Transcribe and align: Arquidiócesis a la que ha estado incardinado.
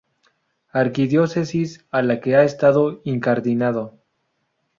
Arquidiócesis 0.73 1.85
a 1.91 2.01
la 2.01 2.19
que 2.21 2.35
ha 2.35 2.41
estado 2.43 3.01
incardinado. 3.03 3.99